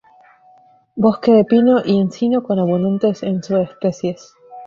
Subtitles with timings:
[0.95, 4.33] Bosque de pino y encino con abundante en subespecies.